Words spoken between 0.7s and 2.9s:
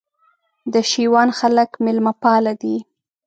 د شېوان خلک مېلمه پاله دي